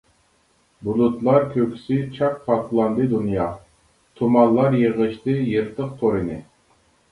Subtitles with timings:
[0.85, 3.47] بۇلۇتلار كۆكسى چاك پاكلاندى دۇنيا،
[4.23, 6.43] تۇمانلار يىغىشتى يىرتىق تورىنى.